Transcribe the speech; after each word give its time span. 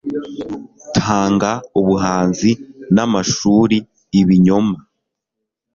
Tanga 0.97 1.51
ubuhanzi 1.79 2.51
n'amashuri 2.95 3.77
ibinyoma. 4.19 4.75